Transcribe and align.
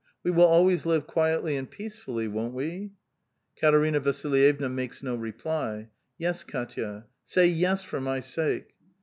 We 0.23 0.31
will 0.31 0.45
always 0.47 0.87
live 0.87 1.05
quietly 1.05 1.55
and 1.55 1.69
peacefully, 1.69 2.27
won't 2.27 2.55
we?" 2.55 2.93
Katerina 3.55 3.99
Vasilyevna 3.99 4.67
makes 4.67 5.03
no 5.03 5.13
reply." 5.15 5.89
Yes, 6.27 6.43
Kdtya; 6.43 7.03
say 7.23 7.45
yes 7.45 7.83
for 7.83 8.01
my 8.01 8.19
sake." 8.19 8.73